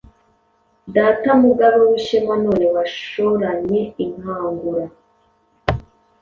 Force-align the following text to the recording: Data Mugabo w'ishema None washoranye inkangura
Data 0.95 1.29
Mugabo 1.43 1.79
w'ishema 1.89 2.33
None 2.43 2.65
washoranye 2.73 3.81
inkangura 4.05 4.85